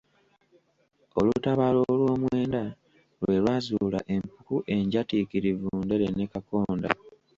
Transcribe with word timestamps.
Olutabaalo 1.17 1.79
olw'omwenda 1.93 2.61
lwe 3.23 3.35
lwazuula 3.43 3.99
empuku 4.15 4.55
enjatiikirivu 4.75 5.69
Ndere, 5.85 6.07
ne 6.11 6.25
Kakonda. 6.31 6.89